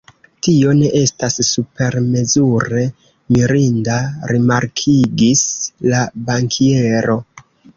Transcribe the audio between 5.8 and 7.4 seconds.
la bankiero.